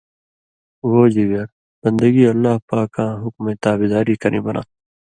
وہ 0.91 1.03
جگر 1.15 1.45
بندگی 1.83 2.23
اللہ 2.33 2.55
پاکاں 2.69 3.09
حُکمئیں 3.23 3.61
تابعداری 3.63 4.15
کرئیں 4.21 4.45
بناتھہ۔ 4.47 4.73